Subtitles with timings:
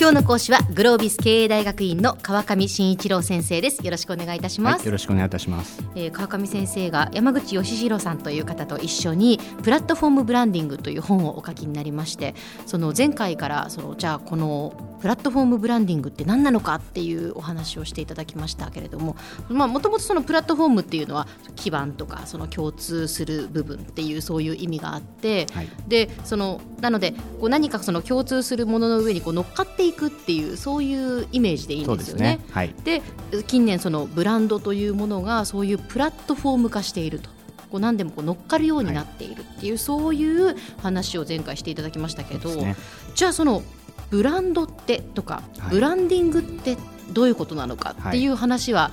[0.00, 3.84] 今日の講師はグロービス経営大学院の川上真一郎先生です。
[3.84, 12.36] よろしくお願いいたします、はい、よろしくお願いいたします、えー、川上先生が山口義弘さんという方と一緒にプラットフォームブランディングという本をお書きになりまして
[12.66, 19.16] その前回からそのじゃあこのプラットフォームブランディングって何なのかっていうお話をしていただきましたけれども
[19.48, 21.26] もともとそのプラットフォームっていうのは
[21.56, 32.38] 基盤とかその共通する部分っていうそういう意味があって、はい、でそのなのでこう何かその共通するものの上にこう乗っかっていくっていうそういうイメージでいいんですよね。
[32.84, 33.02] で、ね。
[33.30, 37.30] はい、近年そのブランドというものがそういうプラットフォーム化していると。
[37.70, 42.76] こう何でもこう乗っかるようになっているっていう、はい、そういう話を前回していただきましたけど、ね、
[43.14, 43.62] じゃあその
[44.08, 46.78] ブランドってとか、はい、ブランディングって
[47.12, 48.90] どういうことなのかっていう話は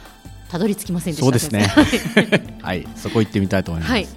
[0.49, 1.67] たどり着きませんでした、そうですね。
[2.61, 2.87] はい。
[2.95, 4.07] そこ行ってみたいと思います、はい、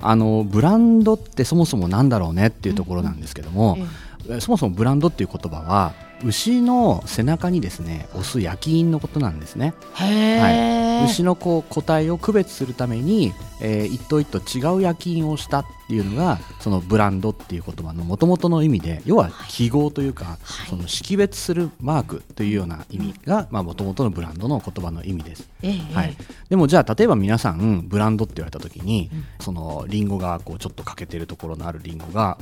[0.00, 3.76] あのブランドってそもそもなんだろうねっていうところなんですけども、
[4.26, 4.34] うん。
[4.34, 9.74] うん、そもそもブランドっていう言葉は牛の背中にですね押す焼き印のことなんですね。
[9.94, 20.34] はい、牛のこう個体を区別するために、えー、一頭一頭違う焼き印をしたっていうのがそのブランドっていう言葉のもともとの意味で要は記号というか、は
[20.66, 26.16] い、その識別するマークというような意味がもともとのブランドの言葉の意味です、えー、はい、
[26.48, 32.38] でもじゃあ例えば皆さんブランドって言われた時に、うん、そのリンゴがこうちょっと欠けてるところのあるリンゴが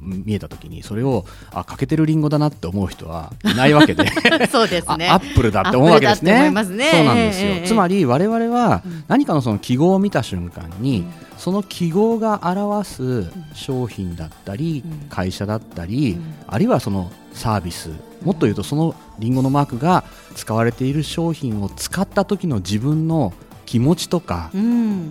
[0.00, 4.06] 見えた時にそれをあ欠けてるリンゴだなって思う人はいないわけで。
[4.46, 5.08] そうですね。
[5.08, 17.90] アップルだって思うわけですね、ね、そうなんですよ、えー、つまり我々は何かのその記号を見た瞬間に、うんその記号が表す商品だったり、会社だったり、あるいはそのサービス
[18.22, 20.04] もっと言うとそのリンゴのマークが
[20.36, 23.32] 使われている商品を使った時の自分の
[23.66, 24.52] 気持ちとか、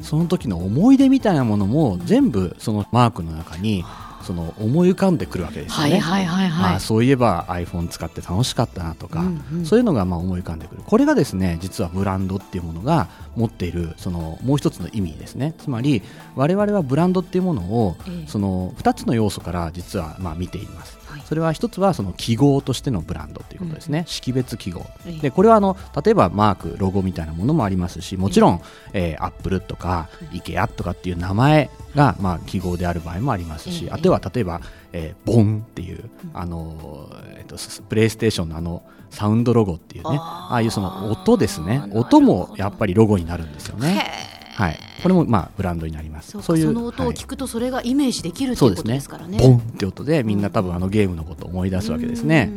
[0.03, 3.83] その時の思い出みたいなものも全部そのマークの中に
[4.23, 5.99] その思い浮かんでくるわけですよね。
[5.99, 10.83] はいはいはいはい、あそういえば iPhone 使って楽しかったなとか、うんうん、そういうのがまあ思い浮かんでくる。
[10.85, 15.53] これがですね実はブランドっていうものが持っているそのもう一つの意味ですね。
[15.57, 16.01] つまり
[16.35, 21.00] 我々はブランドっていうものを、その2つの要素から実はまあ見ています。
[21.25, 24.85] それは一つはその記号としてのブランドということですね、うん、識別記号、
[25.21, 28.61] でこれはあの例えばマーク、ロゴみたいなものもありますしもちろん、
[28.93, 34.61] えー、アップルとか、イケアとかっていう名前が、まあ、記号である場合もありますし、あとは例えば、
[34.93, 41.83] えー、ボンっていう、あのえーと、プレイステーションのあのサウンドロゴっていうねああいうその音ですね。
[41.91, 44.09] 音もやっぱりロゴになるんですよね。
[44.55, 46.39] はい、これもまあブランドになります。
[46.41, 49.39] そういうその音を聞くとそれがイメージできる、はい、ということですからね。
[49.39, 52.51] ボンって音でみんな多分あのゲームのことを思い出すわけですね。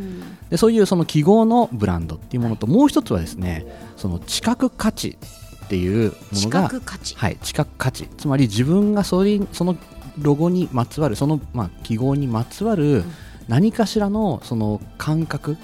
[0.50, 3.66] でそういうその記号のブランドっていうものともう一つはですね
[3.96, 5.16] その知覚価値
[5.64, 6.68] っていうものが
[7.16, 8.08] はい、知覚価値。
[8.18, 9.76] つまり自分がそれその
[10.18, 13.04] ロゴにまつわるその、まあ、記号にまつわる
[13.48, 15.56] 何かしらのその感覚、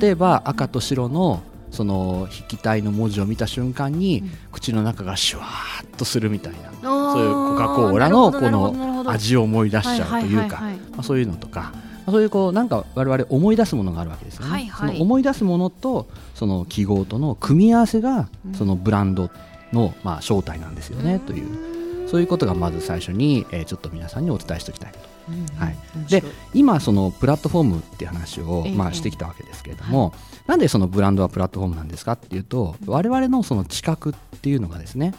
[0.00, 4.22] 例えば赤と白のその筆記体の文字を見た瞬間に、
[4.52, 10.62] 口の中がシュワーッとするみたいなそういうコカ・コーラのこの味を思い出しちゃうというか
[11.02, 11.72] そういうのとか。
[12.08, 16.06] そういうこうなんか我々思い出すものがあるわけですよね、はいはい、その思い出すものと
[16.36, 19.28] その記号との組み合わせがそのブランド
[19.72, 21.76] のまあ正体なんですよねという。
[22.06, 25.15] そういうことがまず最初に、えー、ちょっと皆さんにお伝えしておきたいと。
[25.58, 25.76] はい、
[26.08, 26.22] で
[26.54, 30.12] 今そのプラットフォームっていう話を、まあ、してきたわけですけれども、はい、
[30.46, 35.14] なんでそのブランドはプラットフォームなんですかっていうと我々のその知覚っていうのがですね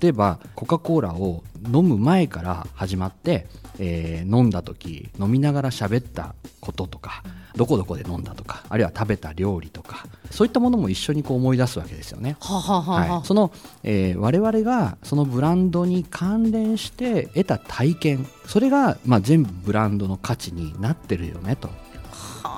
[0.00, 3.46] 例えばコカ・コーラを飲む前から始まって、
[3.78, 7.22] えー、飲んだ時飲みながら喋ったこととか
[7.56, 12.36] どこどこで飲んだとかあるいは食べた料理とかそういったものも一緒にこう思い出すわけですよね。
[12.40, 13.50] はははい、その、
[13.82, 21.68] えー、我々がそのブランドに関連して得た体験それが、まあ、全部ブランドの価値になってるよねと。
[22.12, 22.48] は、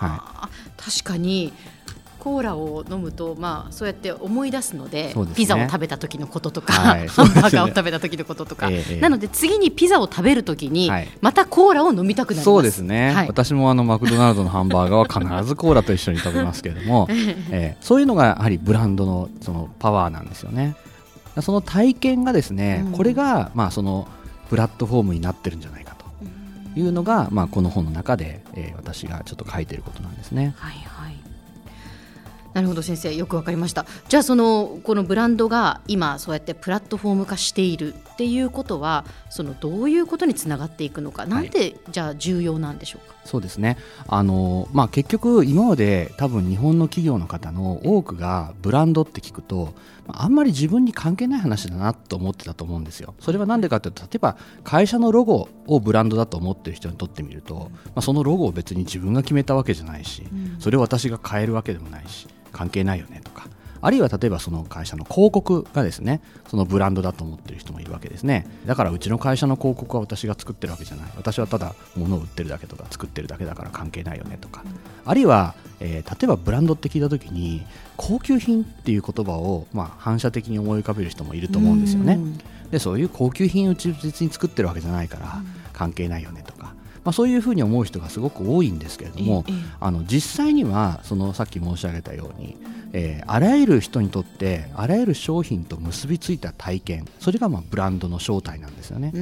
[0.00, 1.52] はい、確かに
[2.20, 12.44] コーラを飲むと、まあ、そうやって思い出すので、ね、ピザを食べた時のこととか、はい、 ハンバーガーを食べた時のこととか、ええ、なので次にピザを食べる時に、はい、またコーラを飲みたくなります。
[12.44, 17.08] そうですね、はい、私もあのマクドナルドのハンバーガーは必ずコーラと一緒に食べますけれども、
[17.50, 20.76] えー、そういうのがやはりブランドのそのパワーなんですよね。
[21.40, 24.08] その体験がですね、うん、これが、まあ、その
[24.50, 26.04] プラットフォームになってるんじゃないかと
[26.78, 30.54] いうのが、まあ、この本の中で、えー、私がちょっと書いていることなんですね。
[30.58, 30.89] はい
[32.60, 33.14] なるほど先生。
[33.14, 33.86] よくわかりました。
[34.08, 37.94] じゃあそのこのブランドが今そうやってプラットフォーム化している。
[38.20, 43.14] っていうことはそのどういうことにつながっていくのかなんで、じゃあ重要なんでしょうか？
[43.24, 43.78] そうですね。
[44.08, 49.72] あの、まあ、結局今まで多分日本の企業の方の多くがブランドって聞くと、
[50.06, 53.14] まあんまり自分に関係ない話だなと思ってたと思うんですよ。
[53.20, 60.24] それは何でかというと例えば会社のロゴをブランドだと思ってる人にとってみると、まあ、そのロゴを別に自分が決めたわけじゃないし、
[60.58, 63.48] それを私が変えるわけでもないし関係ないよねとか
[63.82, 68.46] あるいは例えばその会社の広告がですねそのブランドだと思ってる人もいるわけですね。
[68.66, 71.10] だからうちの会社の広告は私が作ってるわけじゃない。
[71.16, 74.64] 私はただ物を売ってるだけとか作ってるだけだから関係ないよねとか、
[75.04, 77.64] あるいは、えー、例えばブランドって聞いた時に
[77.96, 82.18] 高級品っていう言葉を、まあ、反射的に思い浮かべる人もいると思うんですよね。
[82.70, 85.42] でそういう高級品を忠実に作ってるわけじゃないから
[85.72, 86.74] 関係ないよねとか。
[87.02, 89.44] まあ、そういうふうに思う人がすごく多いんですけれども、
[89.80, 92.58] あの実際にはそのさっき申し上げたように、
[92.92, 99.12] えー、あらゆる人にとってあらゆる商品と結びついた体験それがまあブランドの正体なんですよね。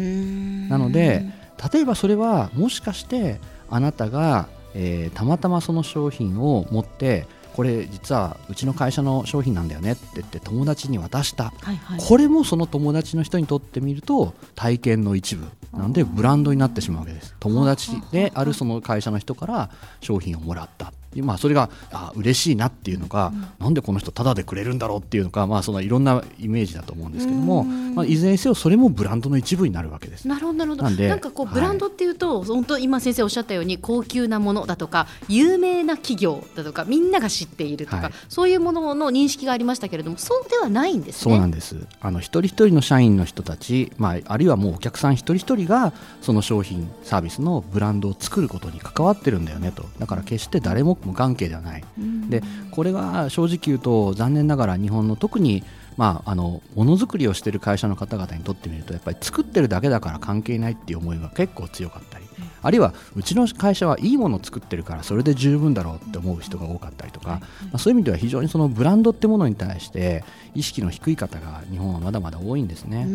[0.69, 1.27] なので
[1.73, 15.47] 例えばそれはもしかしてあなたが、えー、たまたまその商品を持ってこれ実はうちの会社の商品なんだよねって言って友達に渡した、はいはい、これもその友達の人にとってみると体験の一部。
[15.73, 17.35] なんでブランドになってしまうわけです。
[17.41, 19.71] 友達であるその会社の人から
[20.01, 30.29] 商品をもらったまあ、それがあ嬉しいなっていうのか、うん、なんでこの人タダでくれるんだろうっていうのか、まあ、そのいろんなイメージだと思うんですけども、まあ、いずれにせよそれもブランドの一部になるわけです。
[30.29, 30.83] なるほどなるほど。
[30.85, 41.77] なんでなんかこうブランドっていうと、はい、本当今先生おっしゃったように高級なものだとか有名な企業だとかみんなが知っているとか、はい、そういうものの認識がありましたけれどもそうではないんです、ね、そうなんです。
[42.01, 49.85] あの一人一人の社員の人たち、まあ、あるいはもうお客さん一人一人がその商品サービスのブランドを作ることに関わってるんだよねと。
[49.99, 51.85] だから決して誰も無関係ではない。
[52.29, 55.65] でこれは正直言うと残念ながら日本の特に
[55.97, 62.28] まあ、あのものづくりをしている会社の方々にとってみるとやっぱり作ってるだけだから関係ないっていう思いが結構強かったり
[62.63, 67.41] あるいはうちの会社はいいものを作ってるからそれで十分だろうって思う人が多かったりとか、ま
[67.75, 70.25] あ、そういう意味では非常にそのブランドってものに対して
[70.55, 73.07] 意識の低い方が日本はまだまだ多いんですね。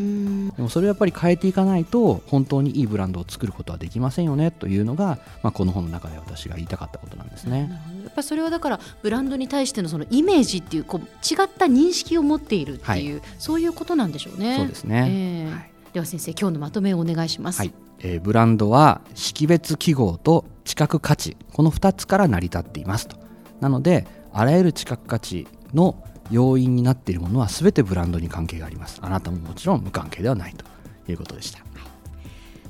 [0.55, 7.69] でもそれをやっぱり変えていかないと本当にいいブランドを作ることはできませんよねというのが、まあ、この本の中で私が言いたかったことなんですね。
[8.03, 14.57] やっぱそれはだからブランドに対してのそのイメージっていうこう違った認識を持っているっていう、はい、そういうことなんでしょうね。
[14.57, 17.73] そうですね、えーはい、では先生今日のまとめをお願いします、はい。
[17.99, 23.17] えー、ブランドは識別記号と知覚価値この2つから成り立っていますと。
[23.61, 28.99] なのであらゆる知覚価値の要因になっているものは全てブランドに関係があります。
[29.01, 30.65] あなたももちろん無関係ではないと。
[31.11, 31.69] いうことでした、はい、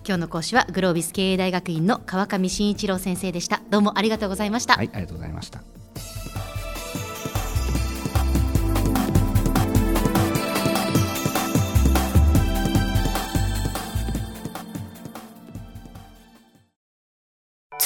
[0.05, 3.61] 今日の講師はグロービス経営大学院の川上真一郎先生でした。
[3.69, 4.75] どうもありがとうございました。
[4.75, 5.61] はいありがとうございました